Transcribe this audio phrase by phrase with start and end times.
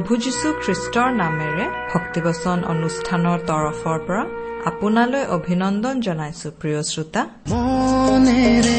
[0.00, 4.22] প্ৰভু যীশু খ্ৰীষ্টৰ নামেৰে ভক্তিবচন অনুষ্ঠানৰ তৰফৰ পৰা
[4.70, 8.78] আপোনালৈ অভিনন্দন জনাইছো প্ৰিয় শ্ৰোতা। মনেৰে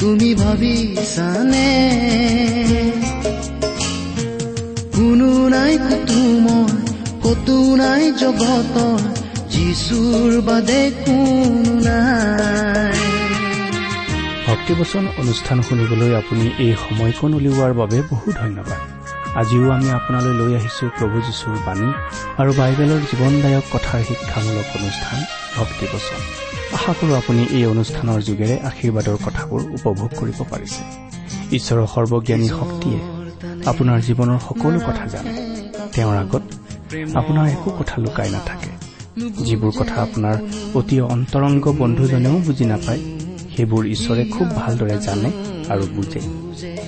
[0.00, 1.68] তুমি ভাবিছানে?
[4.96, 6.70] কোনো নাই কুতুমৰ
[7.24, 9.00] কতো নাই জগতৰ
[9.52, 12.98] যিচুৰ বাদে কোনো নাই।
[14.46, 18.91] ভক্তিবচন অনুষ্ঠান শুনিবলৈ আপুনি এই সময়কণ উলিওৱাৰ বাবে বহু ধন্যবাদ।
[19.40, 21.88] আজিও আমি আপোনালৈ লৈ আহিছো প্ৰভু যীশুৰ বাণী
[22.40, 25.18] আৰু বাইবেলৰ জীৱনদায়ক কথাৰ শিক্ষামূলক অনুষ্ঠান
[25.56, 26.20] ভক্তিবচন
[26.76, 30.82] আশা কৰো আপুনি এই অনুষ্ঠানৰ যোগেৰে আশীৰ্বাদৰ কথাবোৰ উপভোগ কৰিব পাৰিছে।
[31.56, 33.00] ঈশ্বৰৰ সৰ্বজ্ঞানী শক্তিয়ে
[33.70, 35.32] আপোনাৰ জীৱনৰ সকলো কথা জানে।
[35.94, 36.44] তেওঁৰ আগত
[37.20, 38.70] আপোনাৰ একো কথা লুকাই নাথাকে।
[39.46, 40.36] যিবোৰ কথা আপোনাৰ
[40.78, 43.00] অতি অন্তৰংগ বন্ধুজনেও বুজি নাপায়
[43.54, 45.30] সেইবোৰ ঈশ্বৰে খুব ভালদৰে জানে
[45.72, 46.20] আৰু বুজে।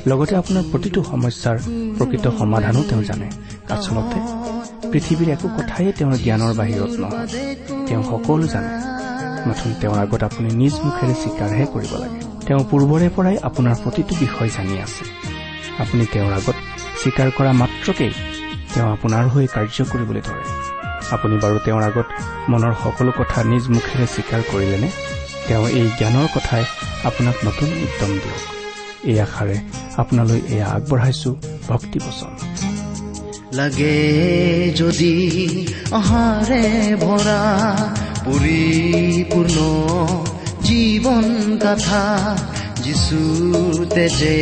[0.06, 1.56] লগতে আপোনাৰ প্ৰতিটো সমস্যাৰ
[1.98, 3.28] প্ৰকৃত সমাধানো তেওঁ জানে।
[3.68, 4.18] আচলতে
[4.92, 7.26] পৃথিৱীৰ একো কথাই তেওঁৰ জ্ঞানৰ বাহিৰত নহয়।
[7.88, 8.70] তেওঁ সকলো জানে।
[9.46, 14.50] মাথোন তেওঁৰ আগত আপুনি নিজ মুখেৰে স্বীকাৰহে কৰিব লাগে। তেওঁ পূৰ্বৰে পৰাই আপোনাৰ প্ৰতিটো বিষয়
[14.56, 15.04] জানি আছে।
[15.78, 16.56] আপুনি তেওঁৰ আগত
[17.02, 18.12] স্বীকাৰ কৰা মাত্ৰকেই
[18.74, 20.44] তেওঁ আপোনাৰ হৈ কাৰ্য কৰিবলৈ ধৰে।
[21.10, 22.06] আপুনি বাৰু তেওঁৰ আগত
[22.48, 24.88] মনৰ সকলো কথা নিজ মুখেৰে স্বীকাৰ কৰিলেনে?
[25.48, 26.64] তেওঁ এই জ্ঞানৰ কথাই
[27.04, 28.63] আপোনাক নতুন উদ্যম দিয়ক।
[29.04, 29.56] এই আশাৰে
[29.96, 31.30] আপোনালৈ এয়া আগবঢ়াইছো
[31.68, 32.32] ভক্তিবচন
[33.58, 33.96] লাগে
[34.80, 35.12] যদি
[35.98, 36.64] অহাৰে
[37.04, 37.42] ভৰা
[38.26, 39.56] পৰিপূৰ্ণ
[40.66, 41.26] জীৱন
[41.64, 42.04] গাথা
[42.84, 44.38] যিচুৰ তেজে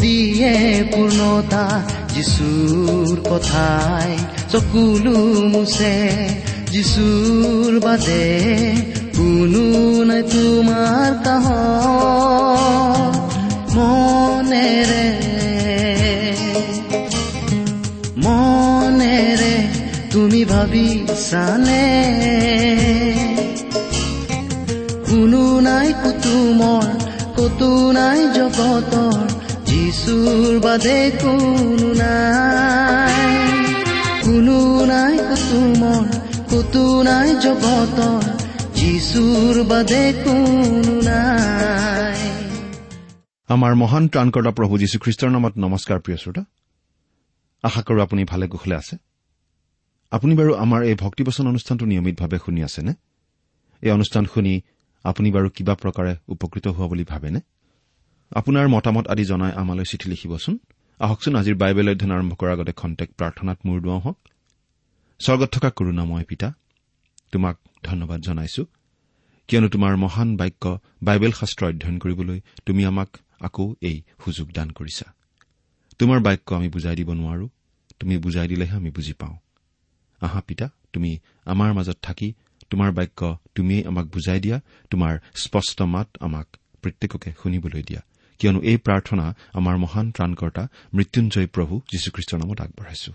[0.00, 0.54] দিয়ে
[0.92, 1.64] পূৰ্ণতা
[2.14, 4.10] যিচুৰ কথাই
[4.52, 5.16] চকুলো
[5.52, 5.94] মুছে
[6.72, 8.26] যিচুৰ বাদে
[9.16, 9.64] কোনো
[10.08, 11.46] নাই তোমাৰ কাহ
[13.76, 15.06] মনেৰে
[18.24, 19.54] মনেৰে
[20.12, 21.84] তুমি ভাবিছানে
[25.08, 26.86] কোনো নাই কুতুমৰ
[27.36, 29.18] কতো নাই জগতৰ
[29.68, 33.14] যিচুৰ বাদে কোনো নাই।
[34.24, 34.58] কোনো
[34.90, 36.02] নাই কুতুমৰ
[36.50, 38.22] কতো নাই জগতৰ
[38.78, 42.05] যিচুৰ বাদে কোনো নাই।
[43.48, 46.44] আমাৰ মহান ত্ৰাণকৰ্তা প্ৰভু যীশুখ্ৰীষ্টৰ নামত নমস্কাৰ প্ৰিয় শ্ৰোতা।
[47.62, 48.96] আশা কৰো আপুনি ভালে কুশলে আছে।
[50.10, 52.94] আপুনি বাৰু আমাৰ এই ভক্তিবচন অনুষ্ঠানটো নিয়মিতভাৱে শুনি আছেনে?
[53.82, 54.62] এই অনুষ্ঠান শুনি
[55.04, 57.40] আপুনি বাৰু কিবা প্ৰকাৰে উপকৃত হোৱা বুলি ভাবেনে?
[58.30, 60.58] আপোনাৰ মতামত আদি জনাই আমালৈ চিঠি লিখিবচোন।
[60.98, 64.18] আহকচোন আজিৰ বাইবেল অধ্যয়ন আৰম্ভ কৰাৰ আগতে খন্তেক প্ৰাৰ্থনাত মূৰ দুৱাওঁ হওক।
[65.18, 66.52] স্বৰ্গত থকা কৰোণাময় পিতা
[67.32, 68.66] তোমাক ধন্যবাদ জনাইছো।
[69.48, 73.08] কিয়নো তোমাৰ মহান বাক্য বাইবেল শাস্ত্ৰ অধ্যয়ন কৰিবলৈ তুমি আমাক
[73.40, 75.12] আকৌ এই সুযোগ দান কৰিছা।
[75.98, 77.48] তোমাৰ বাক্য আমি বুজাই দিব নোৱাৰো
[78.00, 79.36] তুমি বুজাই দিলেহে আমি বুজি পাওঁ।
[80.22, 82.32] আহা পিতা তুমি আমাৰ মাজত থাকি
[82.70, 84.60] তোমাৰ বাক্য তুমিয়েই আমাক বুজাই দিয়া
[84.90, 86.46] তোমাৰ স্পষ্ট মাত আমাক
[86.82, 88.00] প্ৰত্যেককে শুনিবলৈ দিয়া।
[88.38, 93.12] কিয়নো এই প্ৰাৰ্থনা আমাৰ মহান ত্ৰাণকৰ্তা মৃত্যুঞ্জয় প্ৰভু যীশুখ্ৰীষ্টৰ নামত আগবঢ়াইছো।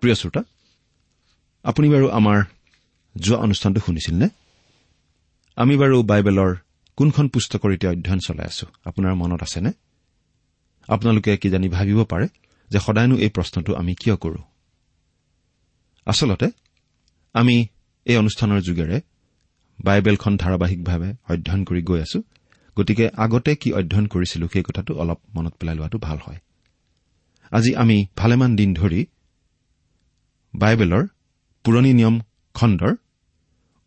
[0.00, 0.42] প্ৰিয় শ্ৰোতা
[1.66, 2.38] আপুনি বাৰু আমাৰ
[3.16, 4.28] যোৱা অনুষ্ঠানটো শুনিছিল নে
[5.58, 6.50] আমি বাৰু বাইবেলৰ
[6.98, 8.66] কোনখন পুস্তকৰ এতিয়া অধ্যয়ন চলাই আছো?
[8.84, 9.70] আপোনাৰ মনত আছেনে?
[10.88, 12.26] আপোনালোকে কিজানি ভাবিব পাৰে
[12.70, 14.40] যে সদায়নো এই প্ৰশ্নটো আমি কিয় কৰো?
[16.06, 16.48] আচলতে
[17.34, 17.56] আমি
[18.06, 19.00] এই অনুষ্ঠানৰ যোগেৰে
[19.84, 22.18] বাইবেলখন ধাৰাবাহিকভাৱে অধ্যয়ন কৰি গৈ আছো
[22.76, 26.38] গতিকে আগতে কি অধ্যয়ন কৰিছিলো সেই কথাটো অলপ মনত পেলাই লোৱাটো ভাল হয়।
[27.50, 29.00] আজি আমি ভালেমান দিন ধৰি
[30.54, 31.04] বাইবেলৰ
[31.66, 32.20] পুৰণি নিয়ম
[32.54, 32.92] খণ্ডৰ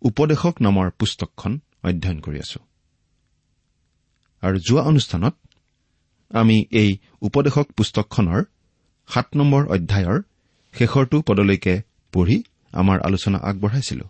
[0.01, 2.59] উপদেশক নামৰ পুস্তকখন অধ্যয়ন কৰি আছো।
[4.41, 5.35] আৰু যোৱা অনুষ্ঠানত
[6.31, 8.43] আমি এই উপদেশক পুস্তকখনৰ
[9.09, 10.21] সাত নম্বৰ অধ্যায়ৰ
[10.73, 11.81] শেষৰটো পদলৈকে
[12.11, 14.05] পঢ়ি আমাৰ আলোচনা আগবঢ়াইছিলো।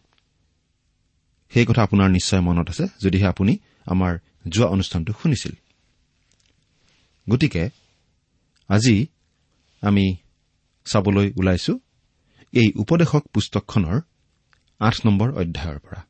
[1.50, 4.18] সেই কথা আপোনাৰ নিশ্চয় মনত আছে যদিহে আপুনি আমাৰ
[4.48, 5.52] যোৱা অনুষ্ঠানটো শুনিছিল।
[7.30, 7.70] গতিকে
[8.68, 9.08] আজি
[9.82, 10.16] আমি
[10.86, 11.80] চাবলৈ ওলাইছো
[12.54, 14.00] এই উপদেশক পুস্তকখনৰ
[14.80, 16.02] আঠ নম্বৰ অধ্যায়ৰ পৰা।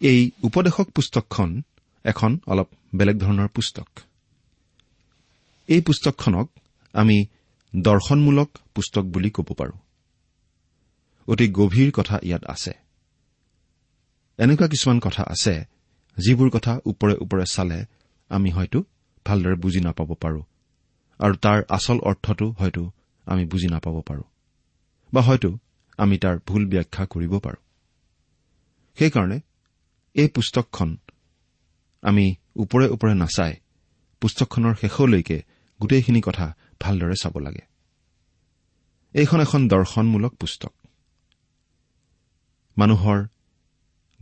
[0.00, 1.62] এই উপদেশক পুস্তকখন
[2.04, 3.88] এখন অলপ বেলেগ ধৰণৰ পুস্তক।
[5.68, 6.48] এই পুস্তকখনক
[6.94, 7.26] আমি
[7.74, 9.76] দৰ্শনমূলক পুস্তক বুলি ক'ব পাৰো।
[11.28, 12.72] অতি গভীৰ কথা ইয়াত আছে।
[14.38, 15.54] এনেকুৱা কিছুমান কথা আছে
[16.16, 17.78] যিবোৰ কথা ওপৰে ওপৰে চালে
[18.28, 18.78] আমি হয়তো
[19.26, 20.40] ভালদৰে বুজি নাপাব পাৰো
[21.20, 22.82] আৰু তাৰ আচল অৰ্থটো হয়তো
[23.28, 24.22] আমি বুজি নাপাব পাৰো।
[25.12, 25.58] বা হয়তো
[25.98, 27.60] আমি তাৰ ভুল ব্যাখ্যা কৰিব পাৰো।
[28.98, 29.40] সেইকাৰণে
[30.14, 30.96] এই পুস্তকখন
[32.02, 33.54] আমি ওপৰে ওপৰে নাচাই
[34.20, 35.42] পুস্তকখনৰ শেষলৈকে
[35.80, 36.46] গোটেইখিনি কথা
[36.80, 37.64] ভালদৰে চাব লাগে।
[39.14, 40.72] এইখন এখন দৰ্শনমূলক পুস্তক।
[42.76, 43.26] মানুহৰ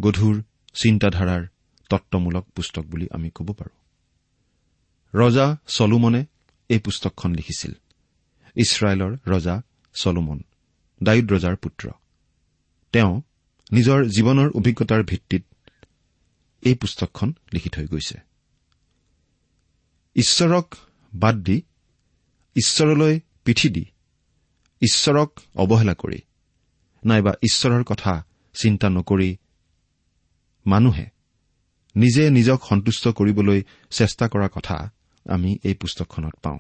[0.01, 0.43] গধুৰ
[0.75, 1.43] চিন্তাধাৰাৰ
[1.91, 3.77] তত্বমূলক পুস্তক বুলি আমি ক'ব পাৰোঁ।
[5.15, 6.25] ৰজা চলোমনে
[6.69, 7.73] এই পুস্তকখন লিখিছিল?
[8.57, 9.63] ইছৰাইলৰ ৰজা
[9.95, 10.39] চলোমন
[11.03, 11.91] ডায়ুদ ৰজাৰ পুত্ৰ।
[12.93, 13.23] তেওঁ
[13.73, 15.45] নিজৰ জীৱনৰ অভিজ্ঞতাৰ ভিত্তিত
[16.63, 18.19] এই পুস্তকখন লিখি থৈ গৈছে।
[20.17, 20.75] ঈশ্বৰক
[21.15, 21.63] বাদ দি
[22.57, 23.85] ঈশ্বৰলৈ পিঠি দি
[24.83, 26.19] ঈশ্বৰক অৱহেলা কৰি
[27.05, 28.25] নাইবা ঈশ্বৰৰ কথা
[28.55, 29.37] চিন্তা নকৰি
[30.67, 31.07] মানুহে
[31.97, 34.77] নিজে নিজক সন্তুষ্ট কৰিবলৈ চেষ্টা কৰা কথা
[35.31, 36.59] আমি এই পুস্তকখনত পাওঁ।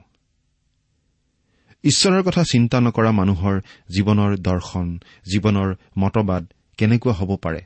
[1.86, 4.86] ঈশ্বৰৰ কথা চিন্তা নকৰা মানুহৰ জীৱনৰ দৰ্শন
[5.32, 5.68] জীৱনৰ
[5.98, 6.42] মতবাদ
[6.78, 7.60] কেনেকুৱা হ'ব পাৰে?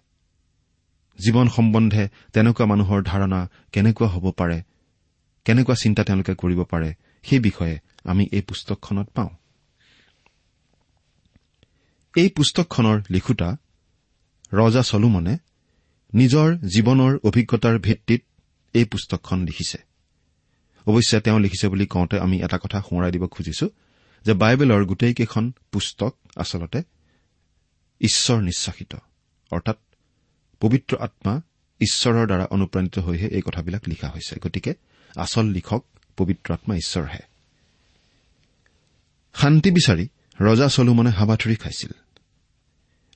[1.18, 4.62] জীৱন সম্বন্ধে তেনেকুৱা মানুহৰ ধাৰণা কেনেকুৱা হ'ব পাৰে?
[5.44, 6.94] কেনেকুৱা চিন্তা তেওঁলোকে কৰিব পাৰে?
[7.22, 9.30] সেই বিষয়ে আমি এই পুস্তকখনত পাওঁ।
[12.16, 13.56] এই পুস্তকখনৰ লিখোতা
[14.52, 15.38] ৰজা চলোমনে
[16.14, 18.20] নিজৰ জীৱনৰ অভিজ্ঞতাৰ ভিত্তিত
[18.74, 19.78] এই পুস্তকখন লিখিছে।
[20.86, 23.68] অৱশ্যে তেওঁ লিখিছে বুলি কওঁতে আমি এটা কথা সোঁৱৰাই দিব খুজিছো।
[24.24, 26.82] যে বাইবেলৰ গোটেইকেইখন পুস্তক আচলতে
[28.00, 28.96] ঈশ্বৰ নিশ্বাসিত।
[29.50, 29.76] অৰ্থাৎ
[30.60, 31.40] পবিত্ৰ আত্মা
[31.80, 34.74] ঈশ্বৰৰ দ্বাৰা অনুপ্ৰাণিত হৈহে এই কথাবিলাক লিখা হৈছে। গতিকে
[35.16, 35.84] আচল লিখক
[36.16, 37.18] পবিত্ৰ আত্মা ঈশ্বৰহে।
[39.34, 40.08] শান্তি বিচাৰি
[40.40, 41.90] ৰজা চলোমনে হাবাথুৰি খাইছিল।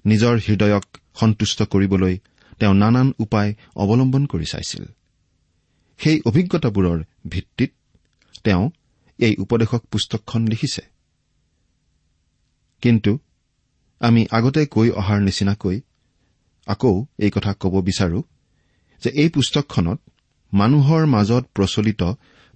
[0.06, 0.84] নিজৰ হৃদয়ক
[1.14, 2.18] সন্তুষ্ট কৰিবলৈ
[2.58, 4.84] তেওঁ নানান উপায় অৱলম্বন কৰি চাইছিল।
[5.98, 7.70] সেই অভিজ্ঞতাবোৰৰ ভিত্তিত
[8.44, 8.70] তেওঁ
[9.18, 10.93] এই উপদেশক পুস্তকখন লিখিছে।
[12.84, 13.12] কিন্তু
[14.00, 15.76] আমি আগতে কৈ অহাৰ নিচিনাকৈ
[16.66, 18.20] আকৌ এই কথা ক'ব বিচাৰো
[19.02, 19.98] যে এই পুস্তকখনত
[20.52, 22.02] মানুহৰ মাজত প্ৰচলিত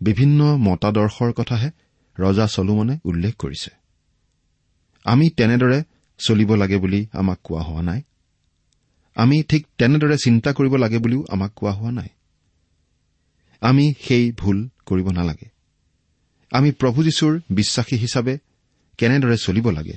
[0.01, 1.71] বিভিন্ন মতাদৰ্শৰ কথাহে
[2.19, 3.71] ৰজা চলোমনে উল্লেখ কৰিছে।
[5.05, 5.79] আমি তেনেদৰে
[6.21, 8.01] চলিব লাগে বুলি আমাক কোৱা হোৱা নাই।
[9.17, 12.11] আমি ঠিক তেনেদৰে চিন্তা কৰিব লাগে বুলিও আমাক কোৱা হোৱা নাই।
[13.63, 15.49] আমি সেই ভুল কৰিব নালাগে।
[16.53, 18.35] আমি প্ৰভু যীশুৰ বিশ্বাসী হিচাপে
[18.99, 19.97] কেনেদৰে চলিব লাগে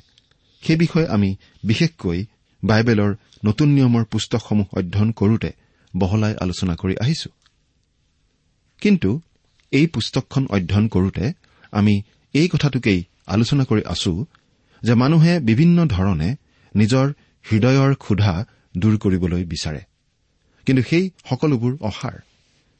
[0.62, 2.26] সেই বিষয়ে আমি বিশেষকৈ
[2.64, 3.16] বাইবেলৰ
[3.46, 5.52] নতুন নিয়মৰ পুস্তকসমূহ অধ্যয়ন কৰোতে
[5.98, 7.30] বহলাই আলোচনা কৰি আহিছো।
[8.82, 9.22] কিন্তু
[9.72, 11.34] এই পুস্তকখন অধ্যয়ন কৰোতে
[11.72, 12.02] আমি
[12.34, 14.26] এই কথাটোকেই আলোচনা কৰি আছো
[14.84, 16.36] যে মানুহে বিভিন্ন ধৰণে
[16.76, 17.08] নিজৰ
[17.46, 18.46] হৃদয়ৰ ক্ষুধা
[18.78, 19.82] দূৰ কৰিবলৈ বিচাৰে।
[20.66, 22.18] কিন্তু সেই সকলোবোৰ অসাৰ।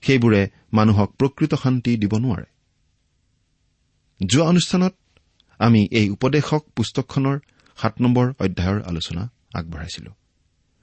[0.04, 0.42] সেইবোৰে
[0.74, 2.48] মানুহক প্ৰকৃত শান্তি দিব নোৱাৰে।
[4.26, 4.94] যোৱা অনুষ্ঠানত
[5.60, 7.38] আমি এই উপদেশক পুস্তকখনৰ
[7.82, 9.24] সাত নম্বৰ অধ্যায়ৰ আলোচনা
[9.54, 10.12] আগবঢ়াইছিলো।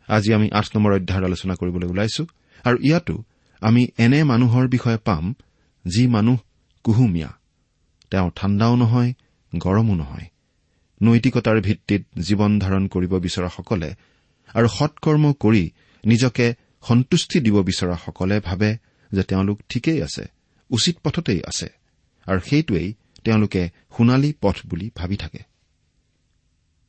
[0.09, 2.23] আজি আমি আঠ নম্বৰ অধ্যায়ৰ আলোচনা কৰিবলৈ ওলাইছো
[2.65, 3.17] আৰু ইয়াতো
[3.61, 5.35] আমি এনে মানুহৰ বিষয়ে পাম
[5.87, 6.39] যি মানুহ
[6.85, 7.31] কুহুমীয়া।
[8.11, 9.13] তেওঁ ঠাণ্ডাও নহয়
[9.59, 10.27] গৰমো নহয়।
[11.03, 13.91] নৈতিকতাৰ ভিত্তিত জীৱন ধাৰণ কৰিব বিচৰাসকলে
[14.55, 15.71] আৰু সৎকৰ্ম কৰি
[16.05, 18.71] নিজকে সন্তুষ্টি দিব বিচৰাসকলে ভাবে
[19.13, 20.25] যে তেওঁলোক ঠিকেই আছে
[20.71, 21.69] উচিত পথতেই আছে
[22.27, 22.89] আৰু সেইটোৱেই
[23.25, 23.63] তেওঁলোকে
[23.97, 25.58] সোণালী পথ বুলি ভাবি থাকে।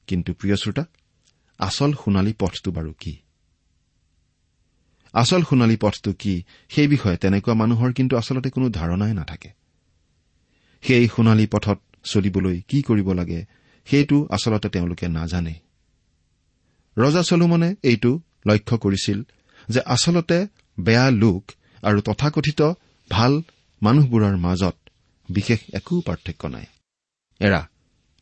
[0.10, 0.84] কিন্তু প্ৰিয় শ্ৰোতা
[1.60, 3.14] আচল সোণালী পথটো বাৰু কি?
[5.14, 6.34] আচল সোণালী পথটো কি?
[6.70, 9.50] সেই বিষয়ে তেনেকুৱা মানুহৰ কিন্তু আচলতে কোনো ধাৰণাই নাথাকে।
[10.84, 13.40] সেই সোণালী পথত চলিবলৈ কি কৰিব লাগে
[13.88, 15.56] সেইটো আচলতে তেওঁলোকে নাজানে
[16.98, 18.12] ৰজা চলোমনে এইটো
[18.48, 19.20] লক্ষ্য কৰিছিল
[19.70, 20.38] যে আচলতে
[20.80, 21.44] বেয়া লোক
[21.84, 22.62] আৰু তথাকথিত
[23.10, 23.34] ভাল
[23.82, 24.78] মানুহবোৰৰ মাজত
[25.30, 26.66] বিশেষ একো পাৰ্থক্য নাই।
[27.40, 27.62] এৰা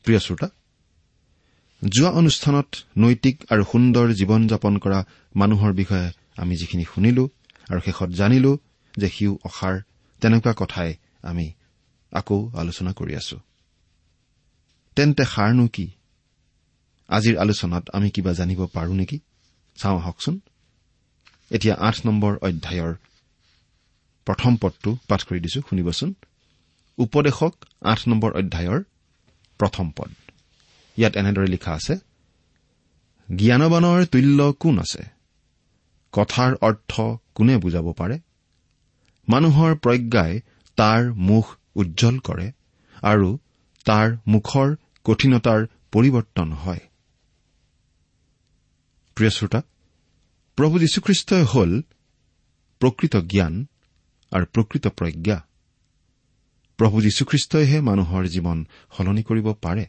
[0.05, 0.47] প্ৰিয় শ্ৰোতা
[1.81, 5.05] যোৱা অনুষ্ঠানত নৈতিক আৰু সুন্দৰ জীৱন যাপন কৰা
[5.35, 7.29] মানুহৰ বিষয়ে আমি যিখিনি শুনিলো
[7.69, 8.57] আৰু শেষত জানিলো
[8.97, 9.75] যে সিও অসাৰ
[10.21, 11.53] তেনেকুৱা কথাই আমি
[12.11, 13.37] আকৌ আলোচনা কৰি আছো।
[14.95, 15.87] তেন্তে সাৰনো কি?
[17.09, 19.19] আজিৰ আলোচনাত আমি কিবা জানিব পাৰো নেকি?
[19.77, 20.39] চাওঁ আহকচোন।
[21.51, 22.93] এতিয়া আঠ নম্বৰ অধ্যায়ৰ
[24.25, 26.09] প্ৰথম পদটো পাঠ কৰি দিছো শুনিবচোন।
[26.97, 28.79] উপদেশক আঠ নম্বৰ অধ্যায়ৰ
[29.59, 30.26] প্ৰথম পদ।
[30.97, 31.95] ইয়াত এনেদৰে লিখা আছে
[33.29, 35.03] জ্ঞানবানৰ তুল্য কোন আছে?
[36.13, 36.93] কথাৰ অৰ্থ
[37.35, 38.19] কোনে বুজাব পাৰে?
[39.27, 40.41] মানুহৰ প্ৰজ্ঞাই
[40.77, 42.51] তাৰ মুখ উজ্জ্বল কৰে
[43.03, 43.29] আৰু
[43.85, 44.75] তাৰ মুখৰ
[45.05, 45.59] কঠিনতাৰ
[45.91, 46.79] পৰিৱৰ্তন হয়।
[49.15, 49.61] প্ৰিয় শ্ৰোতা
[50.57, 51.71] প্ৰভু যীশুখ্ৰীষ্টই হ'ল
[52.81, 53.53] প্ৰকৃত জ্ঞান
[54.31, 55.37] আৰু প্ৰকৃত প্ৰজ্ঞা।
[56.79, 58.57] প্ৰভু যীশুখ্ৰীষ্টইহে মানুহৰ জীৱন
[58.97, 59.85] সলনি কৰিব পাৰে।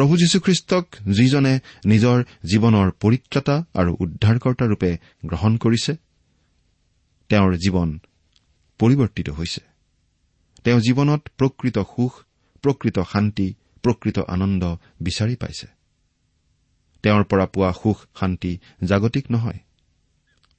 [0.00, 5.96] প্ৰভু যীশুখ্ৰীষ্টক যিজনে নিজৰ জীৱনৰ পৰিত্ৰাতা আৰু উদ্ধাৰকৰ্তাৰূপে গ্ৰহণ কৰিছে
[7.28, 8.00] তেওঁৰ জীৱন
[8.78, 9.60] পৰিৱৰ্তিত হৈছে।
[10.64, 12.24] তেওঁ জীৱনত প্ৰকৃত সুখ
[12.62, 15.66] প্ৰকৃত শান্তি প্ৰকৃত আনন্দ বিচাৰি পাইছে।
[17.02, 19.58] তেওঁৰ পৰা পোৱা সুখ শান্তি জাগতিক নহয়।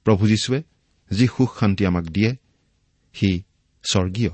[0.04, 0.62] প্ৰভু যীশুৱে
[1.10, 2.36] যি সুখ শান্তি আমাক দিয়ে
[3.12, 3.42] সি
[3.82, 4.30] স্বৰ্গীয়।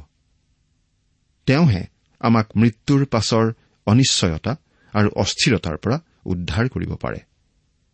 [1.46, 1.86] তেওঁহে
[2.20, 3.52] আমাক মৃত্যুৰ পাছৰ
[3.86, 4.56] অনিশ্চয়তা
[4.92, 7.20] আৰু অস্থিৰতাৰ পৰা উদ্ধাৰ কৰিব পাৰে।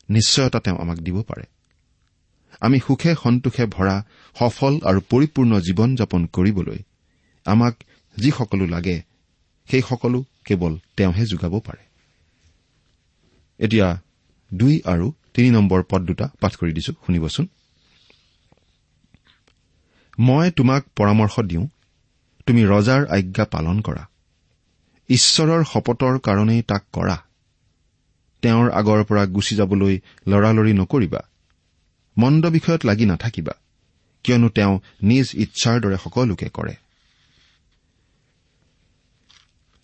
[0.08, 1.44] নিশ্চয়তা তেওঁ আমাক দিব পাৰে।
[2.60, 4.04] আমি সুখে সন্তোষে ভৰা
[4.38, 6.78] সফল আৰু পৰিপূৰ্ণ জীৱন যাপন কৰিবলৈ
[7.46, 7.74] আমাক
[8.20, 9.02] যি সকলো লাগে
[9.66, 11.82] সেই সকলো কেৱল তেওঁহে যোগাব পাৰে।
[13.58, 14.00] এতিয়া
[14.54, 17.46] দুই আৰু তিনি নম্বৰ পদ দুটা পাঠ কৰি দিছো শুনিবচোন।
[20.18, 21.68] মই তোমাক পৰামৰ্শ দিওঁ
[22.46, 24.08] তুমি ৰজাৰ আজ্ঞা পালন কৰা।
[25.10, 27.16] ঈশ্বৰৰ শপতৰ কাৰণেই তাক কৰা।
[28.42, 29.94] তেওঁৰ আগৰ পৰা গুচি যাবলৈ
[30.28, 31.20] লৰালৰি নকৰিবা।
[32.16, 33.54] মন্দ বিষয়ত লাগি নাথাকিবা
[34.24, 36.74] কিয়নো তেওঁ নিজ ইচ্ছাৰ দৰে সকলোকে কৰে।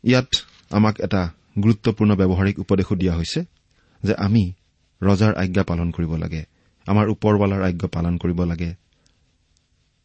[0.05, 0.29] ইয়াত
[0.71, 1.23] আমাক এটা
[1.61, 3.41] গুৰুত্বপূৰ্ণ ব্যৱহাৰিক উপদেশো দিয়া হৈছে
[4.03, 4.53] যে আমি
[5.03, 6.43] ৰজাৰ আজ্ঞা পালন কৰিব লাগে
[6.87, 8.71] আমাৰ ওপৰৱালাৰ আজ্ঞা পালন কৰিব লাগে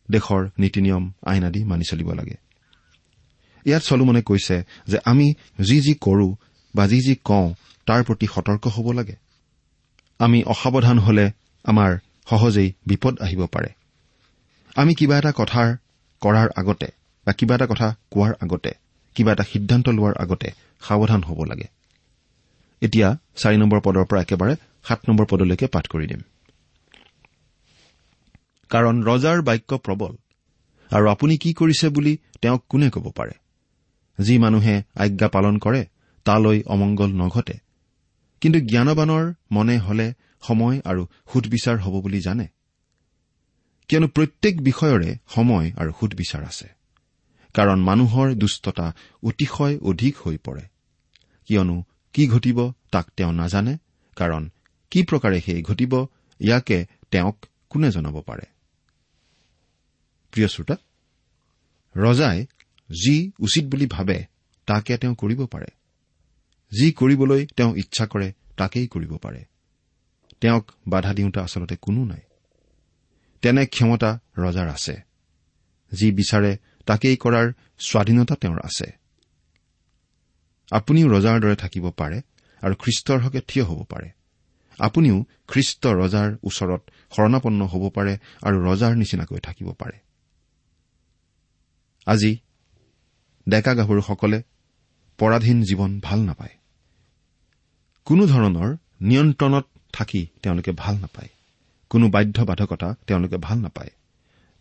[0.09, 2.44] দেশৰ নীতি নিয়ম আইন আদি মানি চলিব লাগে।
[3.65, 6.35] ইয়াত চলোমনে কৈছে যে আমি যি যি কৰো
[6.75, 7.53] বা যি যি কওঁ
[7.85, 9.15] তাৰ প্ৰতি সতৰ্ক হ'ব লাগে।
[10.19, 11.31] আমি অসাৱধান হলে
[11.63, 11.97] আমাৰ
[12.29, 13.69] সহজেই বিপদ আহিব পাৰে।
[14.75, 15.75] আমি কিবা এটা কথাৰ
[16.21, 16.87] কৰাৰ আগতে
[17.25, 18.71] বা কিবা এটা কথা কোৱাৰ আগতে
[19.15, 20.49] কিবা এটা সিদ্ধান্ত লোৱাৰ আগতে
[20.81, 21.67] সাৱধান হ'ব লাগে।
[22.81, 26.21] এতিয়া চাৰি নম্বৰ পদৰ পৰা একেবাৰে সাত নম্বৰ পদলৈকে পাঠ কৰি দিম।
[28.69, 30.13] কাৰণ ৰজাৰ বাক্য প্ৰবল।
[30.91, 33.31] আৰু আপুনি কি কৰিছে বুলি তেওঁক কোনে ক'ব পাৰে?
[34.21, 35.85] যি মানুহে আজ্ঞা পালন কৰে
[36.23, 37.53] তালৈ অমংগল নঘটে।
[38.41, 42.47] কিন্তু জ্ঞানবানৰ মনে হলে সময় আৰু সুদবিচাৰ হ'ব বুলি জানে।
[43.87, 46.69] কিয়নো প্ৰত্যেক বিষয়ৰে সময় আৰু সুদবিচাৰ আছে।
[47.53, 48.93] কাৰণ মানুহৰ দুষ্টতা
[49.23, 50.61] অতিশয় অধিক হৈ পৰে।
[51.45, 53.77] কিয়নো কি ঘটিব তাক তেওঁ নাজানে
[54.15, 54.49] কাৰণ
[54.91, 56.05] কি প্ৰকাৰে সেই ঘটিব
[56.39, 58.43] ইয়াকে তেওঁক কোনে জনাব পাৰে?
[60.31, 60.75] প্ৰিয় শ্ৰোতা
[61.95, 62.45] ৰজাই
[62.89, 64.25] যি উচিত বুলি ভাবে
[64.65, 65.67] তাকে তেওঁ কৰিব পাৰে।
[66.71, 69.45] যি কৰিবলৈ তেওঁ ইচ্ছা কৰে তাকেই কৰিব পাৰে।
[70.41, 72.21] তেওঁক বাধা দিওঁতা আচলতে কোনো নাই।
[73.41, 75.01] তেনে ক্ষমতা ৰজাৰ আছে।
[75.93, 78.91] যি বিচাৰে তাকেই কৰাৰ স্বাধীনতা তেওঁৰ আছে।
[80.71, 82.21] আপুনিও ৰজাৰ দৰে থাকিব পাৰে
[82.61, 84.09] আৰু খ্ৰীষ্টৰ হকে থিয় হ'ব পাৰে।
[84.79, 86.81] আপুনিও খ্ৰীষ্ট ৰজাৰ ওচৰত
[87.15, 89.97] শৰণাপন্ন হ'ব পাৰে আৰু ৰজাৰ নিচিনাকৈ থাকিব পাৰে।
[92.05, 92.37] আজি
[93.49, 94.43] ডেকা গাভৰুসকলে
[95.17, 96.49] পৰাধীন জীৱন ভাল নাপায়।
[98.05, 101.29] কোনো ধৰণৰ নিয়ন্ত্ৰণত থাকি তেওঁলোকে ভাল নাপায়।
[101.89, 103.89] কোনো বাধ্য বাধকতা তেওঁলোকে ভাল নাপায়।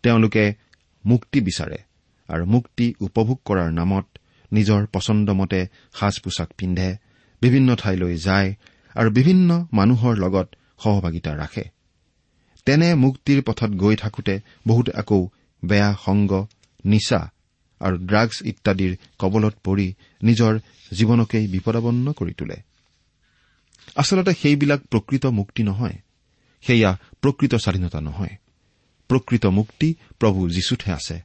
[0.03, 0.53] তেওঁলোকে
[1.05, 1.77] মুক্তি বিচাৰে
[2.27, 4.05] আৰু মুক্তি উপভোগ কৰাৰ নামত
[4.51, 6.95] নিজৰ পচন্দমতে সাজ পোছাক পিন্ধে
[7.41, 8.55] বিভিন্ন ঠাইলৈ যায়
[8.95, 11.63] আৰু বিভিন্ন মানুহৰ লগত সহভাগিতা ৰাখে।
[12.65, 15.29] তেনে মুক্তিৰ পথত গৈ থাকোতে বহুতে আকৌ
[15.65, 16.45] বেয়া সংগ
[16.85, 17.31] নিচা
[17.79, 20.59] আৰু ড্ৰাগছ ইত্যাদিৰ কবলত পৰি নিজৰ
[20.91, 22.55] জীৱনকেই বিপদাবন্ন কৰি তোলে।
[23.95, 25.93] আচলতে সেইবিলাক প্ৰকৃত মুক্তি নহয়।
[26.61, 28.29] সেয়া প্ৰকৃত স্বাধীনতা নহয়।
[29.07, 31.21] প্ৰকৃত মুক্তি প্ৰভু যীশুতহে আছে।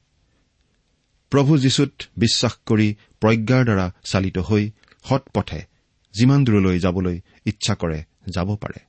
[1.30, 4.70] প্ৰভু যীশুত বিশ্বাস কৰি প্ৰজ্ঞাৰ দ্বাৰা চালিত হৈ
[5.04, 5.62] সৎ পথে
[6.14, 8.04] যিমান দূৰলৈ যাবলৈ ইচ্ছা কৰে
[8.34, 8.80] যাব পাৰে।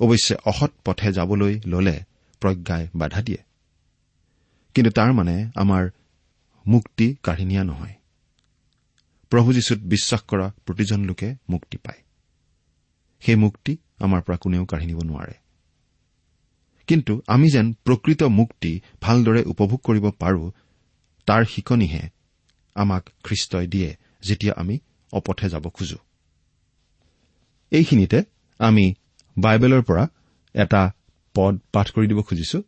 [0.00, 2.00] অৱশ্যে অসৎ পথে যাবলৈ ললে
[2.40, 3.38] প্ৰজ্ঞাই বাধা দিয়ে।
[4.74, 5.90] কিন্তু তাৰ মানে আমাৰ
[6.66, 7.94] মুক্তি কাঢ়ি নিয়া নহয়।
[9.30, 12.02] প্ৰভু যীশুত বিশ্বাস কৰা প্ৰতিজন লোকে মুক্তি পায়।
[13.20, 15.32] সেই মুক্তি আমাৰ পৰা কোনেও কাঢ়ি নিব নোৱাৰে।
[16.86, 20.52] কিন্তু আমি যেন প্ৰকৃত মুক্তি ভালদৰে উপভোগ কৰিব পাৰো
[21.26, 22.08] তাৰ শিকনিহে
[22.74, 24.78] আমাক খ্ৰীষ্টই দিয়ে যেতিয়া আমি
[25.12, 25.96] অপথে যাব খোজো।
[27.70, 28.22] এইখিনিতে
[28.58, 28.94] আমি
[29.38, 30.08] বাইবেলৰ পৰা
[30.54, 30.92] এটা
[31.34, 32.62] পদ পাঠ কৰি দিব খুজিছো।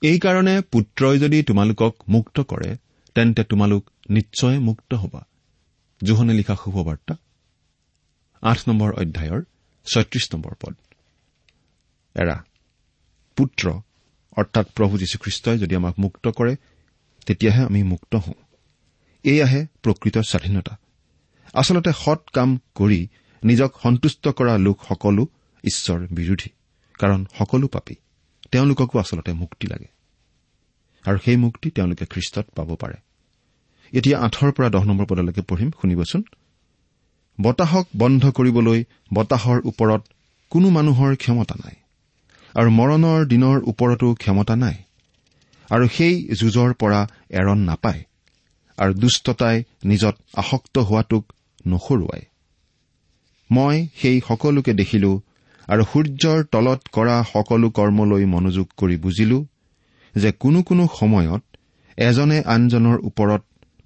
[0.00, 2.76] এইকাৰণে পুত্ৰই যদি তোমালোকক মুক্ত কৰে
[3.14, 5.26] তেন্তে তোমালোক নিশ্চয় মুক্ত হবা।
[6.04, 7.16] জোহনে লিখা শুভবাৰ্তা।
[8.42, 9.42] আঠ নম্বৰ অধ্যায়ৰ
[9.92, 10.76] ছয়ত্ৰিশ নম্বৰ পদ।
[12.14, 12.44] এৰা
[13.36, 13.70] পুত্ৰ
[14.36, 16.56] অৰ্থাৎ প্ৰভু যীশুখ্ৰীষ্টই যদি আমাক মুক্ত কৰে
[17.26, 18.34] তেতিয়াহে আমি মুক্ত হওঁ।
[19.24, 20.78] এয়াহে প্ৰকৃত স্বাধীনতা।
[21.54, 23.08] আচলতে সৎ কাম কৰি
[23.44, 25.26] নিজক সন্তুষ্ট কৰা লোক সকলো
[25.64, 26.50] ঈশ্বৰ বিৰোধী
[26.92, 27.94] কাৰণ সকলো পাপী।
[28.52, 29.88] তেওঁলোককো আচলতে মুক্তি লাগে।
[31.04, 32.94] আৰু সেই মুক্তি তেওঁলোকে খ্ৰীষ্টত পাব পাৰে।
[33.92, 36.22] এতিয়া আঠৰ পৰা দহ নম্বৰ পদলৈকে পঢ়িম শুনিবচোন।
[37.40, 38.84] বতাহক বন্ধ কৰিবলৈ
[39.14, 40.02] বতাহৰ ওপৰত
[40.50, 41.74] কোনো মানুহৰ ক্ষমতা নাই।
[42.54, 44.74] আৰু মৰণৰ দিনৰ ওপৰতো ক্ষমতা নাই।
[45.70, 48.04] আৰু সেই যুঁজৰ পৰা এৰণ নাপায়।
[48.76, 51.32] আৰু দুষ্টতাই নিজত আসক্ত হোৱাটোক
[51.66, 52.20] নসৰুৱাই
[53.50, 55.20] মই সেই সকলোকে দেখিলো
[55.68, 59.38] আৰু সূৰ্যৰ তলত কৰা সকলো কৰ্মলৈ মনোযোগ কৰি বুজিলো
[60.14, 61.42] যে কোনো কোনো সময়ত
[61.98, 63.42] এজনে আনজনৰ ওপৰত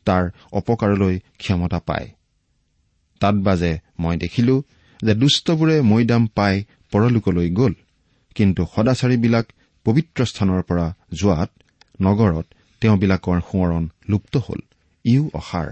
[0.07, 2.09] তাৰ অপকাৰলৈ ক্ষমতা পায়।
[3.21, 4.55] তাত বাজে মই দেখিলো
[5.01, 6.55] যে দুষ্টবোৰে মৈদাম পাই
[6.93, 7.75] পৰলোকলৈ গ'ল
[8.37, 9.47] কিন্তু সদাচাৰীবিলাক
[9.87, 10.87] পবিত্ৰ স্থানৰ পৰা
[11.21, 11.51] যোৱাত
[12.03, 12.47] নগৰত
[12.83, 14.61] তেওঁবিলাকৰ সোঁৱৰণ লুপ্ত হ'ল
[15.05, 15.69] ইও অসাৰ।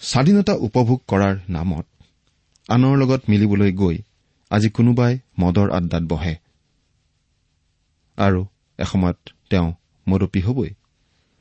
[0.00, 1.86] স্বাধীনতা উপভোগ কৰাৰ নামত
[2.68, 3.98] আনৰ লগত মিলিবলৈ গৈ
[4.50, 6.36] আজি কোনোবাই মদৰ আড্ডাত বহে।
[8.16, 8.46] আৰু
[8.78, 9.18] এসময়ত
[9.50, 9.72] তেওঁ
[10.08, 10.70] মদপী হবই।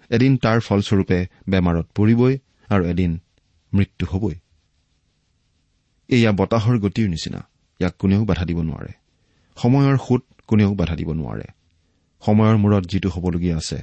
[0.10, 2.38] এদিন তাৰ ফলস্বৰূপে বেমাৰত পৰিবই
[2.70, 3.20] আৰু এদিন
[3.74, 4.36] মৃত্যু হবই।
[6.10, 7.48] এয়া বতাহৰ গতিৰ নিচিনা
[7.80, 8.94] ইয়াক কোনেও বাধা দিব নোৱাৰে।
[9.56, 11.48] সময়ৰ সোঁত কোনেও বাধা দিব নোৱাৰে।
[12.26, 13.80] সময়ৰ মূৰত যিটো হবলগীয়া আছে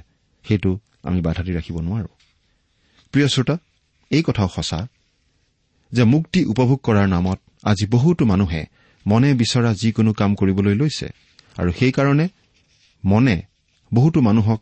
[0.48, 2.08] সেইটো আমি বাধা দি ৰাখিব নোৱাৰো।
[3.12, 3.58] প্ৰিয় শ্ৰোতা
[4.10, 4.88] এই কথাও সঁচা।
[5.92, 8.62] যে মুক্তি উপভোগ কৰাৰ নামত আজি বহুতো মানুহে
[9.06, 11.06] মনে বিচৰা যিকোনো কাম কৰিবলৈ লৈছে।
[11.58, 12.28] আৰু সেইকাৰণে
[13.04, 13.36] মনে
[13.94, 14.60] বহুতো মানুহক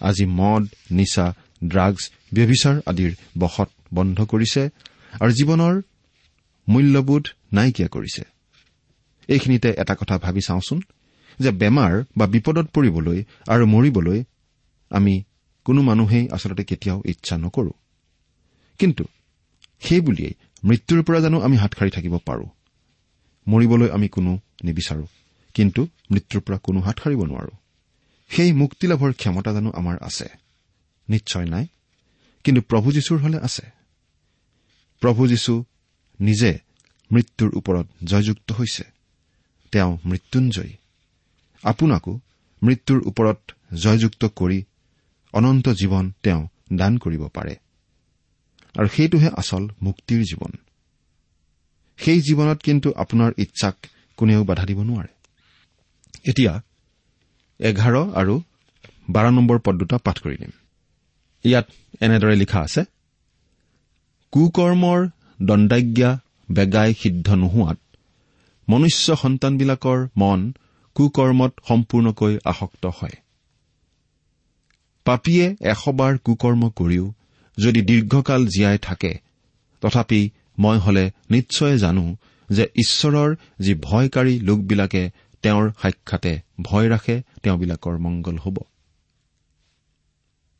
[0.00, 1.34] আজি মদ নিচা
[1.64, 2.02] ড্ৰাগছ
[2.34, 4.62] ব্যভিচাৰ আদিৰ বশত বন্ধ কৰিছে
[5.20, 5.74] আৰু জীৱনৰ
[6.68, 8.22] মূল্যবোধ নাইকিয়া কৰিছে।
[9.28, 10.78] এইখিনিতে এটা কথা ভাবি চাওঁচোন
[11.40, 14.18] যে বেমাৰ বা বিপদত পৰিবলৈ আৰু মৰিবলৈ
[14.90, 15.14] আমি
[15.64, 17.72] কোনো মানুহেই আচলতে কেতিয়াও ইচ্ছা নকৰো।
[18.78, 19.04] কিন্তু
[19.80, 22.46] সেই বুলিয়েই মৃত্যুৰ পৰা জানো আমি হাত সাৰি থাকিব পাৰো?
[23.48, 25.06] মৰিবলৈ আমি কোনো নিবিচাৰো
[25.54, 27.50] কিন্তু মৃত্যুৰ পৰা কোনো হাত সাৰিব নোৱাৰো।
[28.28, 30.28] সেই মুক্তি লাভৰ ক্ষমতা জানো আমাৰ আছে।
[31.08, 31.66] নিশ্চয় নাই
[32.44, 33.66] কিন্তু প্ৰভু যীশুৰ হলে আছে।
[35.00, 35.64] প্ৰভু যীশু
[36.20, 36.58] নিজে
[37.12, 38.84] মৃত্যুৰ ওপৰত জয়যুক্ত হৈছে।
[39.72, 40.76] তেওঁ মৃত্যুঞ্জয়ী।
[41.62, 42.20] আপোনাকো
[42.62, 44.64] মৃত্যুৰ ওপৰত জয়যুক্ত কৰি
[45.32, 47.56] অনন্ত জীৱন তেওঁ দান কৰিব পাৰে।
[48.78, 50.52] আৰু সেইটোহে আচল মুক্তিৰ জীৱন।
[51.98, 53.76] সেই জীৱনত কিন্তু আপোনাৰ ইচ্ছাক
[54.16, 55.08] কোনেও বাধা দিব নোৱাৰে।
[56.30, 56.60] এতিয়া
[57.60, 58.42] এঘাৰ আৰু
[59.10, 60.52] বাৰ নম্বৰ পদ দুটা পাঠ কৰি দিম।
[61.44, 61.66] ইয়াত
[62.00, 62.82] এনেদৰে লিখা আছে
[64.32, 65.00] কুকৰ্মৰ
[65.42, 66.10] দণ্ডাজ্ঞা
[66.50, 67.78] বেগাই সিদ্ধ নোহোৱাত
[68.68, 70.40] মনুষ্য সন্তানবিলাকৰ মন
[70.94, 73.16] কুকৰ্মত সম্পূৰ্ণকৈ আসক্ত হয়।
[75.04, 77.06] পাপীয়ে এশবাৰ কুকৰ্ম কৰিও
[77.58, 79.12] যদি দীৰ্ঘকাল জীয়াই থাকে
[79.80, 82.16] তথাপি মই হলে নিশ্চয় জানো
[82.48, 85.10] যে ঈশ্বৰৰ যি ভয়কাৰী লোকবিলাকে
[85.42, 88.56] তেওঁৰ সাক্ষাতে ভয় ৰাখে তেওঁবিলাকৰ মংগল হ'ব।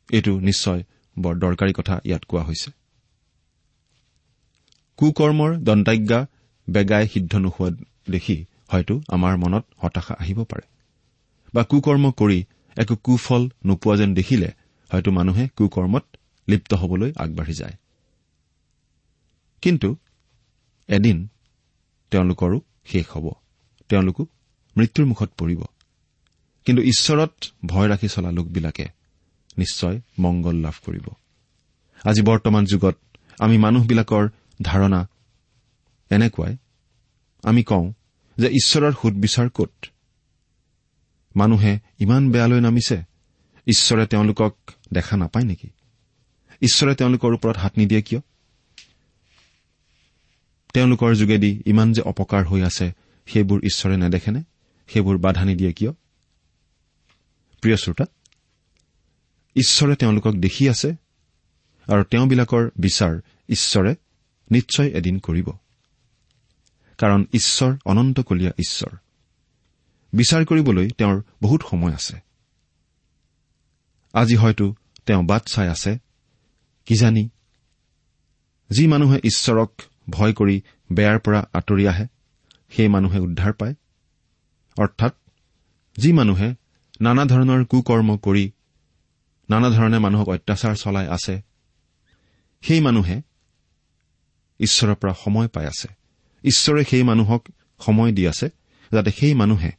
[0.09, 0.83] এইটো নিশ্চয়
[1.17, 2.69] বৰ দৰকাৰী কথা ইয়াত কোৱা হৈছে।
[4.97, 6.19] কুকৰ্মৰ দণ্ডাজ্ঞা
[6.69, 7.69] বেগাই সিদ্ধ নোহোৱা
[8.09, 10.65] দেখি হয়তো আমাৰ মনত হতাশা আহিব পাৰে।
[11.53, 12.39] বা কুকৰ্ম কৰি
[12.77, 14.49] একো কুফল নোপোৱা যেন দেখিলে
[14.91, 16.05] হয়তো মানুহে কুকৰ্মত
[16.49, 17.73] লিপ্ত হবলৈ আগবাঢ়ি যায়।
[19.61, 19.95] কিন্তু
[20.87, 21.27] এদিন
[22.11, 23.31] তেওঁলোকৰো শেষ হ'ব।
[23.89, 24.25] তেওঁলোকো
[24.77, 25.63] মৃত্যুৰ মুখত পৰিব।
[26.65, 27.31] কিন্তু ঈশ্বৰত
[27.65, 28.85] ভয় ৰাখি চলা লোকবিলাকে
[29.57, 31.07] নিশ্চয় মংগল লাভ কৰিব।
[32.05, 32.97] আজি বৰ্তমান যুগত
[33.39, 34.29] আমি মানুহবিলাকৰ
[34.61, 35.07] ধাৰণা
[36.09, 36.57] এনেকুৱাই।
[37.43, 37.93] আমি কওঁ
[38.37, 39.85] যে ঈশ্বৰৰ সুদবিচাৰ ক'ত?
[41.35, 43.03] মানুহে ইমান বেয়ালৈ নামিছে।
[43.67, 44.57] ঈশ্বৰে তেওঁলোকক
[44.93, 45.69] দেখা নাপায় নেকি?
[46.61, 48.21] ঈশ্বৰে তেওঁলোকৰ ওপৰত হাত নিদিয়ে কিয়?
[50.73, 52.91] তেওঁলোকৰ যোগেদি ইমান যে অপকাৰ হৈ আছে
[53.25, 54.43] সেইবোৰ ঈশ্বৰে নেদেখেনে?
[54.87, 55.91] সেইবোৰ বাধা নিদিয়ে কিয়?
[57.61, 58.05] প্ৰিয় শ্ৰোতা
[59.55, 60.95] ঈশ্বৰে তেওঁলোকক দেখি আছে
[61.87, 63.95] আৰু তেওঁবিলাকৰ বিচাৰ ঈশ্বৰে
[64.51, 65.49] নিশ্চয় এদিন কৰিব।
[66.97, 68.97] কাৰণ ঈশ্বৰ অনন্তকলীয়া ঈশ্বৰ।
[70.13, 72.17] বিচাৰ কৰিবলৈ তেওঁৰ বহুত সময় আছে।
[74.13, 76.08] আজি হয়তো তেওঁ বাট চাই আছে
[76.89, 77.29] কিজানি
[78.69, 82.05] যি মানুহে ঈশ্বৰক ভয় কৰি বেয়াৰ পৰা আঁতৰি আহে
[82.69, 83.75] সেই মানুহে উদ্ধাৰ পায়।
[84.77, 85.13] অৰ্থাৎ
[85.97, 86.49] যি মানুহে
[87.01, 88.51] নানা ধৰণৰ কুকৰ্ম কৰি
[89.49, 91.41] নানা ধৰণে মানুহক অত্যাচাৰ চলাই আছে
[92.61, 93.21] সেই মানুহে
[94.59, 95.87] ঈশ্বৰৰ পৰা সময় পাই আছে।
[96.43, 97.41] ঈশ্বৰে সেই মানুহক
[97.85, 98.49] সময় দি আছে
[98.91, 99.71] যাতে সেই মানুহে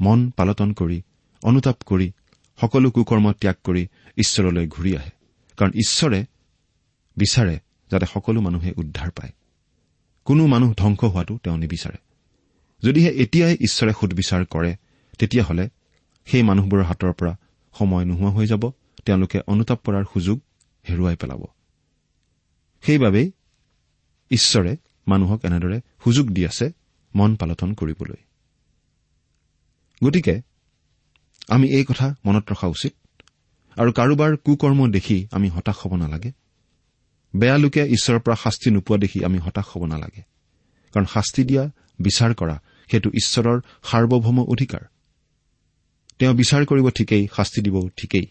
[0.00, 1.02] মন পালটন কৰি
[1.42, 2.12] অনুতাপ কৰি
[2.60, 3.82] সকলো কুকৰ্ম ত্যাগ কৰি
[4.18, 5.10] ঈশ্বৰলৈ ঘূৰি আহে।
[5.56, 6.24] কাৰণ ঈশ্বৰে
[7.16, 7.58] বিচাৰে
[7.90, 9.32] যাতে সকলো মানুহে উদ্ধাৰ পায়।
[10.24, 11.96] কোনো মানুহ ধ্বংস হোৱাটো তেওঁ নিবিচাৰে।
[12.82, 14.76] যদিহে এতিয়াই ঈশ্বৰে সুদবিচাৰ কৰে
[15.18, 15.68] তেতিয়াহ'লে
[16.24, 17.36] সেই মানুহবোৰৰ হাতৰ পৰা
[17.78, 18.70] সময় নোহোৱা হৈ যাব
[19.04, 20.40] তেওঁলোকে অনুতাপ কৰাৰ সুযোগ
[20.88, 21.44] হেৰুৱাই পেলাব।
[22.82, 23.32] সেইবাবেই
[24.30, 24.76] ঈশ্বৰে
[25.08, 26.72] মানুহক এনেদৰে সুযোগ দি আছে
[27.14, 28.20] মন পালটন কৰিবলৈ।
[30.04, 30.42] গতিকে
[31.48, 32.92] আমি এই কথা মনত ৰখা উচিত
[33.76, 36.32] আৰু কাৰোবাৰ কুকৰ্ম দেখি আমি হতাশ হ'ব নালাগে।
[37.36, 40.22] বেয়া লোকে ঈশ্বৰৰ পৰা শাস্তি নোপোৱা দেখি আমি হতাশ হ'ব নালাগে।
[40.92, 44.80] কাৰণ শাস্তি দিয়া বিচাৰ কৰা সেইটো ঈশ্বৰৰ সাৰ্বভৌম অধিকাৰ।
[46.18, 48.26] তেওঁ বিচাৰ কৰিব ঠিকেই শাস্তি দিবও ঠিকেই।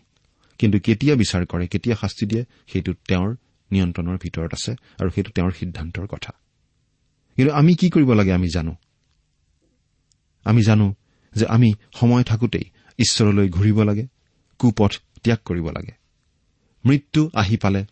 [0.58, 3.36] কিন্তু কেতিয়া বিচাৰ কৰে কেতিয়া শাস্তি দিয়ে সেইটো তেওঁৰ
[3.72, 6.34] নিয়ন্ত্ৰণৰ ভিতৰত আছে আৰু সেইটো তেওঁৰ সিদ্ধান্তৰ কথা।
[7.36, 8.76] কিন্তু আমি কি কৰিব লাগে আমি জানো?
[10.46, 10.96] আমি জানো
[11.36, 12.64] যে আমি সময় থাকোঁতেই
[13.00, 14.08] ঈশ্বৰলৈ ঘূৰিব লাগে
[14.60, 15.92] কুপথ ত্যাগ কৰিব লাগে।
[16.86, 17.86] মৃত্যু আহি পালে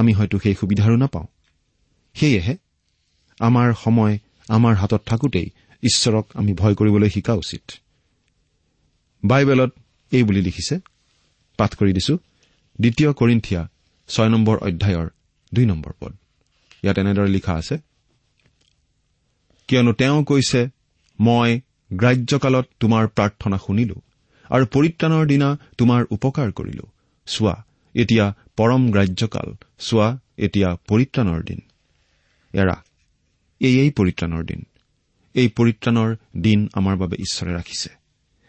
[0.00, 1.26] আমি হয়তো সেই সুবিধাৰো নাপাওঁ।
[2.16, 2.54] সেয়েহে
[3.40, 4.14] আমাৰ সময়
[4.48, 5.48] আমাৰ হাতত থাকোঁতেই
[5.82, 7.64] ঈশ্বৰক আমি ভয় কৰিবলৈ শিকা উচিত।
[9.22, 9.72] বাইবেলত
[10.12, 10.76] এই বুলি লিখিছে
[11.58, 12.14] পাঠ কৰি দিছো
[12.78, 13.62] দ্বিতীয় কৰিন্থিয়া
[14.08, 15.08] ছয় নম্বৰ অধ্যায়ৰ
[15.52, 16.12] দুই নম্বৰ পদ।
[16.82, 17.76] ইয়াত এনেদৰে লিখা আছে
[19.68, 20.60] কিয়নো তেওঁ কৈছে
[21.18, 21.50] মই
[21.92, 23.96] গ্ৰাহ্যকালত তোমাৰ প্ৰাৰ্থনা শুনিলো
[24.50, 26.84] আৰু পৰিত্ৰাণৰ দিনা তোমাৰ উপকাৰ কৰিলো।
[27.26, 27.54] চোৱা
[27.94, 28.26] এতিয়া
[28.56, 31.60] পৰম গ্ৰাহ্যকাল চোৱা এতিয়া পৰিত্ৰাণৰ দিন।
[32.52, 32.84] এৰা
[33.60, 34.64] এয়েই পৰিত্ৰাণৰ দিন।
[35.34, 37.90] এই পৰিত্ৰাণৰ দিন আমাৰ বাবে ঈশ্বৰে ৰাখিছে।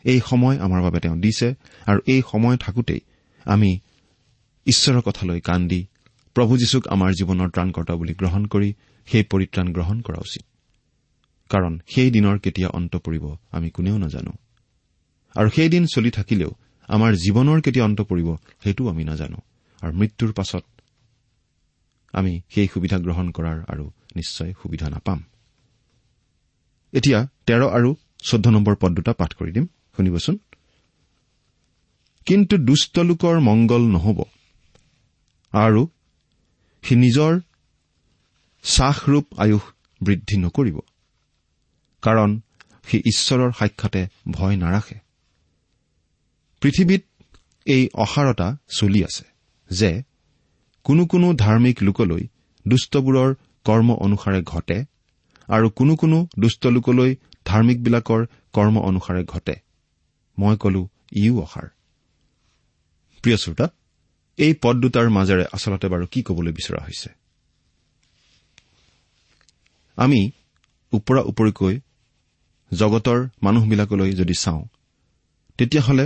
[0.03, 2.99] এই সময় আমাৰ বাবে তেওঁ দিছে আৰু এই সময় থাকোঁতেই
[3.45, 3.79] আমি
[4.65, 5.85] ঈশ্বৰৰ কথালৈ কাণ দি
[6.35, 8.73] প্ৰভু যীশুক আমাৰ জীৱনৰ ত্ৰাণকৰ্তা বুলি গ্ৰহণ কৰি
[9.07, 10.45] সেই পৰিত্ৰাণ গ্ৰহণ কৰা উচিত।
[11.49, 14.31] কাৰণ সেই দিনৰ কেতিয়া অন্ত পৰিব আমি কোনেও নাজানো।
[15.35, 16.51] আৰু সেই দিন চলি থাকিলেও
[16.87, 19.37] আমাৰ জীৱনৰ কেতিয়া অন্ত পৰিব সেইটোও আমি নাজানো।
[19.81, 20.63] আৰু মৃত্যুৰ পাছত
[22.13, 25.23] আমি সেই সুবিধা গ্ৰহণ কৰাৰ আৰু নিশ্চয় সুবিধা নাপাম।
[26.93, 29.65] এতিয়া তেৰ আৰু চৈধ্য নম্বৰ পদ দুটা পাঠ কৰি দিম।
[29.97, 30.37] শুনিবচোন।
[32.25, 34.23] কিন্তু দুষ্ট লোকৰ মংগল নহব
[35.53, 35.87] আৰু
[36.83, 37.39] সি নিজৰ
[38.63, 39.61] চাহৰূপ আয়ুস
[40.01, 40.77] বৃদ্ধি নকৰিব
[42.01, 42.41] কাৰণ
[42.83, 44.97] সি ঈশ্বৰৰ সাক্ষাতে ভয় নাৰাখে।
[46.61, 47.03] পৃথিৱীত
[47.65, 49.36] এই অসাৰতা চলি আছে।
[49.69, 49.91] যে
[50.85, 52.23] কোনো কোনো ধাৰ্মিক লোকলৈ
[52.65, 53.29] দুষ্টবোৰৰ
[53.65, 54.77] কৰ্ম অনুসাৰে ঘটে
[55.49, 58.21] আৰু কোনো কোনো দুষ্ট লোকলৈ ধাৰ্মিকবিলাকৰ
[58.53, 59.55] কৰ্ম অনুসাৰে ঘটে।
[60.37, 61.67] মই কলো ইও অসাৰ
[63.23, 63.67] প্ৰিয় শ্ৰোতা
[64.37, 67.09] এই পদ দুটাৰ মাজেৰে আচলতে বাৰু কি কবলৈ বিচৰা হৈছে?
[69.97, 70.21] আমি
[70.93, 71.75] ওপৰা ওপৰিকৈ
[72.71, 74.63] জগতৰ মানুহবিলাকলৈ যদি চাওঁ
[75.57, 76.05] তেতিয়াহ'লে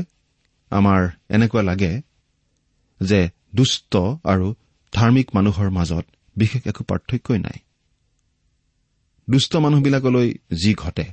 [0.72, 1.92] আমাৰ এনেকুৱা লাগে
[3.02, 4.48] যে দুষ্ট আৰু
[4.94, 7.60] ধাৰ্মিক মানুহৰ মাজত বিশেষ একো পাৰ্থক্যই নাই।
[9.30, 11.06] দুষ্ট মানুহবিলাকলৈ যি ঘটে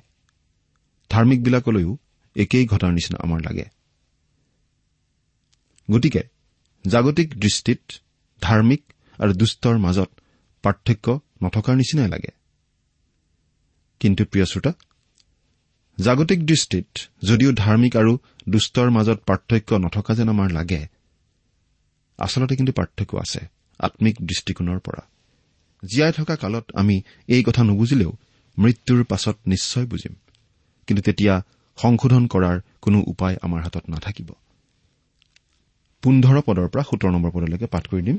[1.11, 1.98] ধাৰ্মিকবিলাকলৈও
[2.37, 3.66] একেই ঘটাৰ নিচিনা আমাৰ লাগে।
[5.90, 6.22] গতিকে
[6.85, 7.83] জাগতিক দৃষ্টিত
[8.42, 8.83] ধাৰ্মিক
[9.18, 10.11] আৰু দুষ্টৰ মাজত
[10.62, 11.07] পাৰ্থক্য
[11.42, 12.33] নথকাৰ নিচিনাই লাগে।
[14.01, 14.72] কিন্তু প্ৰিয় শ্ৰোতা
[15.98, 16.88] জাগতিক দৃষ্টিত
[17.22, 18.12] যদিও ধাৰ্মিক আৰু
[18.48, 20.81] দুষ্টৰ মাজত পাৰ্থক্য নথকা যেন আমাৰ লাগে
[22.18, 23.40] আচলতে কিন্তু পাৰ্থক্য আছে
[23.78, 25.02] আম্মিক দৃষ্টিকোণৰ পৰা।
[25.85, 28.12] জীয়াই থকা কালত আমি এই কথা নুবুজিলেও
[28.59, 30.14] মৃত্যুৰ পাছত নিশ্চয় বুজিম।
[30.87, 31.35] কিন্তু তেতিয়া
[31.76, 34.28] সংশোধন কৰাৰ কোনো উপায় আমাৰ হাতত নাথাকিব।
[36.02, 38.18] পোন্ধৰ পদৰ পৰা সোতৰ নম্বৰ পদলৈকে পাঠ কৰি দিম।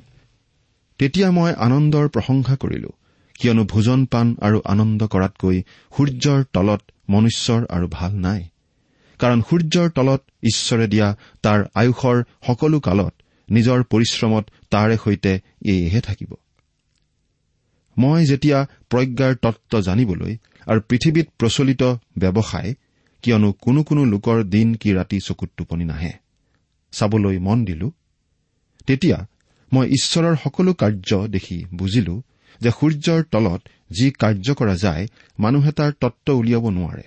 [0.99, 2.91] তেতিয়া মই আনন্দৰ প্ৰশংসা কৰিলো
[3.39, 5.57] কিয়নো ভোজন পাণ আৰু আনন্দ কৰাতকৈ
[5.97, 8.41] সূৰ্যৰ তলত মনুষ্যৰ আৰু ভাল নাই।
[9.19, 11.07] কাৰণ সূৰ্যৰ তলত ঈশ্বৰে দিয়া
[11.41, 13.13] তাৰ আয়ুসৰ সকলো কালত
[13.49, 15.33] নিজৰ পৰিশ্ৰমত তাৰে সৈতে
[15.65, 16.31] এইহে থাকিব।
[17.97, 18.57] মই যেতিয়া
[18.89, 20.33] প্ৰজ্ঞাৰ তত্ব জানিবলৈ
[20.67, 21.83] আৰু পৃথিৱীত প্ৰচলিত
[22.17, 22.71] ব্যৱসায়
[23.23, 26.13] কিয়নো কোনো কোনো লোকৰ দিন কি ৰাতি চকুত টোপনি নাহে
[26.93, 27.88] চাবলৈ মন দিলো
[28.88, 29.17] তেতিয়া
[29.71, 32.15] মই ঈশ্বৰৰ সকলো কাৰ্য দেখি বুজিলো
[32.62, 35.03] যে সূৰ্যৰ তলত যি কাৰ্য কৰা যায়
[35.39, 37.05] মানুহে তাৰ তত্ব উলিয়াব নোৱাৰে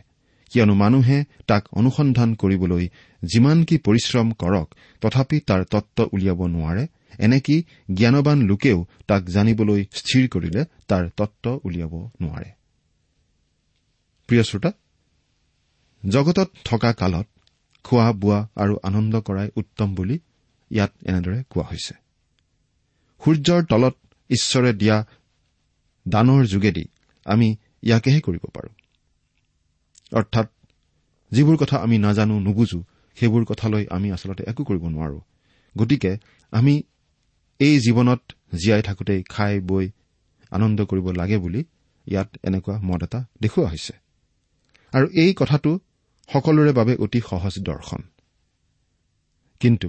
[0.52, 2.84] কিয়নো মানুহে তাক অনুসন্ধান কৰিবলৈ
[3.22, 4.68] যিমান কি পৰিশ্ৰম কৰক
[5.00, 6.86] তথাপি তাৰ তত্ব উলিয়াব নোৱাৰে
[7.18, 12.50] এনেকি জ্ঞানবান লোকেও তাক জানিবলৈ স্থিৰ কৰিলে তাৰ তত্ব উলিয়াব নোৱাৰে।
[16.04, 17.26] জগতত থকা কালত
[17.84, 20.18] খোৱা বোৱা আৰু আনন্দ কৰাই উত্তম বুলি
[20.70, 21.94] ইয়াত এনেদৰে কোৱা হৈছে।
[23.22, 23.96] সূৰ্যৰ তলত
[24.30, 24.96] ঈশ্বৰে দিয়া
[26.08, 26.84] দানৰ যোগেদি
[27.24, 28.74] আমি ইয়াকেহে কৰিব পাৰোঁ।
[30.12, 30.48] অৰ্থাৎ
[31.32, 32.84] যিবোৰ কথা আমি নাজানো নুবুজো
[33.16, 35.20] সেইবোৰ কথালৈ আমি আচলতে একো কৰিব নোৱাৰো।
[35.78, 36.12] গতিকে
[36.50, 36.82] আমি
[37.60, 38.22] এই জীৱনত
[38.54, 39.90] জীয়াই থাকোঁতেই খাই বৈ
[40.50, 41.64] আনন্দ কৰিব লাগে বুলি
[42.06, 43.94] ইয়াত এনেকুৱা মত এটা দেখুওৱা হৈছে।
[44.92, 45.70] আৰু এই কথাটো
[46.32, 48.02] সকলোৰে বাবে অতি সহজ দৰ্শন।
[49.60, 49.88] কিন্তু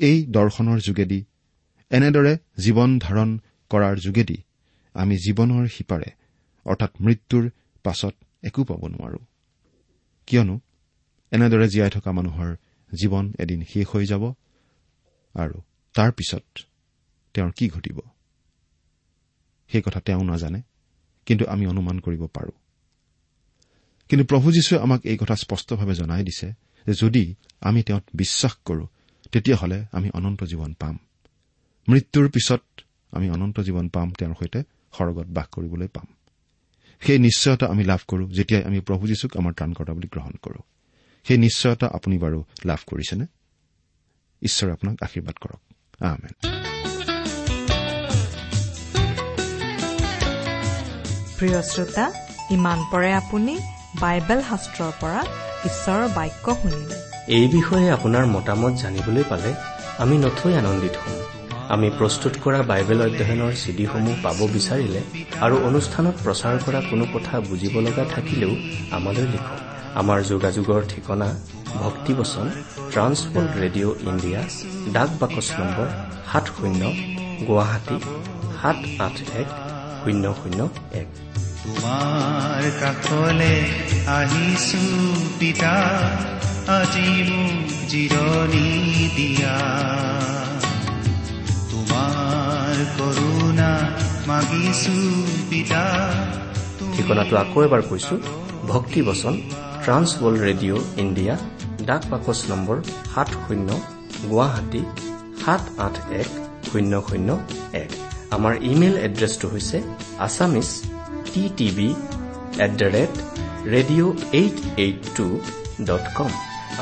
[0.00, 1.24] এই দৰ্শনৰ যোগেদি
[1.90, 3.30] এনেদৰে জীৱন ধাৰণ
[3.70, 4.38] কৰাৰ যোগেদি
[4.94, 6.08] আমি জীৱনৰ সিপাৰে
[6.66, 7.44] অৰ্থাৎ মৃত্যুৰ
[7.84, 9.20] পাছত একো পাব নোৱাৰো।
[10.26, 10.60] কিয়নো
[11.34, 12.50] এনেদৰে জীয়াই থকা মানুহৰ
[12.92, 14.24] জীৱন এদিন শেষ হৈ যাব
[15.34, 15.56] আৰু
[15.94, 16.44] তাৰ পিছত
[17.34, 17.98] তেওঁৰ কি ঘটিব?
[19.68, 20.62] সেই কথা তেওঁ নাজানে
[21.26, 22.52] কিন্তু আমি অনুমান কৰিব পাৰো।
[24.08, 26.48] কিন্তু প্ৰভু যীশুৱে আমাক এই কথা স্পষ্টভাৱে জনাই দিছে
[26.86, 28.86] যে যদি আমি তেওঁত বিশ্বাস কৰো
[29.32, 30.98] তেতিয়াহ'লে আমি অনন্ত জীৱন পাম।
[31.88, 32.62] মৃত্যুৰ পিছত
[33.10, 36.06] আমি অনন্ত জীৱন পাম তেওঁৰ সৈতে সৰগত বাস কৰিবলৈ পাম।
[37.00, 40.60] সেই নিশ্চয়তা আমি লাভ কৰো যেতিয়াই আমি প্ৰভু যীশুক আমাৰ ত্ৰাণকৰ্তা বুলি গ্ৰহণ কৰো।
[41.28, 43.26] সেই নিশ্চয়তা আপুনি বাৰু লাভ কৰিছেনে?
[44.42, 45.60] ঈশ্বৰে আপোনাক আশীৰ্বাদ কৰক।
[51.38, 52.12] প্ৰিয় শ্ৰোতা
[52.50, 53.54] ইমান পৰে আপুনি
[54.00, 55.20] বাইবেল শাস্ত্ৰৰ পৰা
[55.64, 56.96] ঈশ্বৰৰ বাক্য শুনিলে।
[57.28, 59.54] এই বিষয়ে আপোনাৰ মতামত জানিবলৈ পালে
[59.98, 61.18] আমি নথৈ আনন্দিত হ'ম।
[61.68, 65.00] আমি প্ৰস্তুত কৰা বাইবেল অধ্যয়নৰ চিডিসমূহ পাব বিচাৰিলে
[65.40, 68.52] আৰু অনুষ্ঠানত প্ৰচাৰ কৰা কোনো কথা বুজিব লগা থাকিলেও
[68.90, 71.28] আমালৈ লিখক। আমাৰ যোগাযোগৰ ঠিকনা
[71.82, 72.46] ভক্তিবচন
[72.92, 74.40] ট্ৰান্সৱৰ্ল্ড ৰেডিঅ' ইণ্ডিয়া
[74.94, 75.88] ডাক বাকচ নম্বৰ
[76.30, 76.82] সাত শূন্য
[77.48, 77.96] গুৱাহাটী
[78.58, 79.48] সাত আঠ এক
[80.00, 80.60] শূন্য শূন্য
[81.00, 81.08] এক।
[81.62, 83.54] তোমাৰ কাষলে
[84.16, 84.84] আহিছো
[85.40, 85.74] পিতা
[86.78, 88.68] আজি মোক জিৰণি
[89.16, 89.56] দিয়া।
[91.70, 93.72] তোমাৰ কৰোণা
[94.28, 94.96] মাগিছো
[95.50, 95.82] পিতা
[96.94, 98.14] ঠিকনাটো আকৌ এবাৰ কৈছো
[98.72, 99.34] ভক্তিবচন
[99.84, 101.34] ট্ৰান্স ৱৰ্ল্ড ৰেডিঅ' ইণ্ডিয়া
[101.88, 102.76] ডাক বাকচ নম্বৰ
[103.12, 103.68] সাত শূন্য
[104.30, 104.82] গুৱাহাটী
[105.42, 106.28] সাত আঠ এক
[106.68, 107.28] শূন্য শূন্য
[107.82, 107.90] এক।
[108.36, 109.78] আমাৰ ইমেইল এড্ৰেছটো হৈছে
[110.26, 110.68] Assamese
[111.32, 111.90] T TV
[112.64, 113.12] at the rate
[113.74, 115.26] radio' eight eight two
[115.88, 116.32] dot com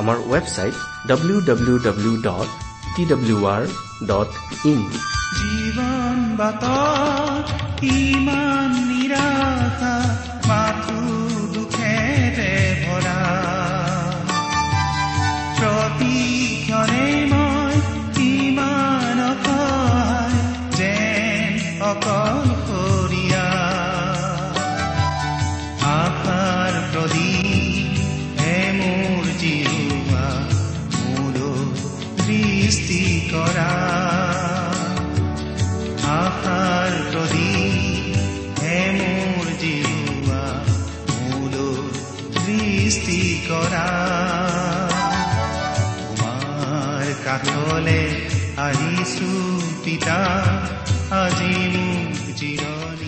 [0.00, 0.74] আমাৰ website
[1.10, 2.48] W W W dot
[2.94, 3.62] T W R
[4.10, 4.30] dot
[4.72, 4.80] in
[5.38, 6.64] জীৱন বাট
[7.96, 9.94] ইমান নিৰাশা।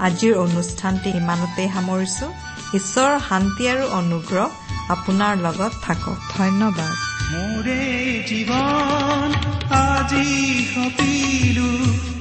[0.00, 2.26] আজিৰ অনুষ্ঠানটি ইমানতে সামৰিছো।
[2.74, 4.48] ঈশ্বৰৰ শান্তি আৰু অনুগ্ৰহ
[4.88, 6.94] আপোনাৰ লগত থাকক। ধন্যবাদ।
[7.32, 7.84] মোৰে
[8.28, 9.30] জীৱন
[9.70, 10.30] আজি
[10.74, 11.70] সপিলো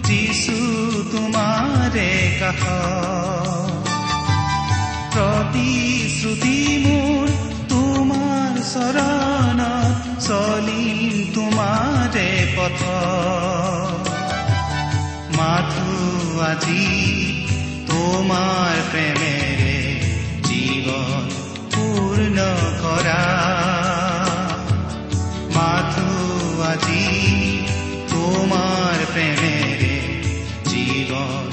[0.03, 0.57] যিছু
[1.11, 2.63] তোমাৰে কাষ।
[5.13, 7.25] প্ৰতিশ্ৰুতি মোৰ
[7.69, 10.97] তোমাৰ চৰণত চলিম
[11.35, 12.81] তোমাৰে পথ।
[15.37, 15.89] মাথো
[16.41, 16.85] আজি
[17.99, 19.77] তোমাৰ প্ৰেমেৰে
[20.47, 21.25] জীৱন
[21.73, 22.37] পূৰ্ণ
[22.83, 23.23] কৰা
[25.55, 26.11] মাথো
[26.67, 27.07] আজি
[28.11, 29.97] তোমাৰ প্ৰেমেৰে
[30.71, 31.43] জীৱন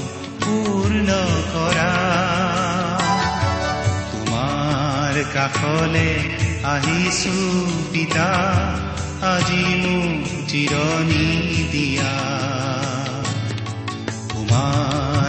[0.45, 1.09] পূৰ্ণ
[1.53, 1.91] কৰা
[4.13, 6.09] তোমাৰ কাষলে
[6.75, 7.37] আহিছো
[7.91, 8.29] পিতা
[9.33, 11.27] আজি মোক জিৰণি
[11.71, 12.13] দিয়া।
[14.31, 15.06] তোমাৰ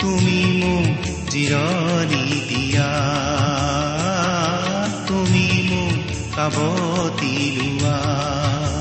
[0.00, 2.90] তুমি মোক জিৰণি দিয়া।
[5.08, 5.96] তুমি মোক
[6.34, 8.79] সাৱতি লোৱা।